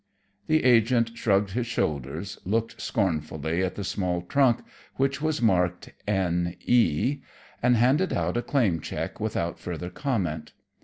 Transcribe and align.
The 0.47 0.63
agent 0.65 1.15
shrugged 1.15 1.51
his 1.51 1.67
shoulders, 1.67 2.39
looked 2.43 2.81
scornfully 2.81 3.61
at 3.63 3.75
the 3.75 3.83
small 3.83 4.23
trunk, 4.23 4.61
which 4.95 5.21
was 5.21 5.43
marked 5.43 5.91
"N.E.," 6.07 7.19
and 7.61 7.75
handed 7.75 8.11
out 8.11 8.35
a 8.35 8.41
claim 8.41 8.79
check 8.79 9.19
without 9.19 9.59
further 9.59 9.91
comment. 9.91 10.53